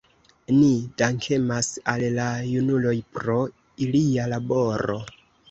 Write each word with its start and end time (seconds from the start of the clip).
Ni 0.53 0.69
dankemas 1.01 1.69
al 1.93 2.05
la 2.15 2.25
junuloj 2.47 2.95
pro 3.19 3.37
ilia 3.87 4.27
laboro. 4.35 4.99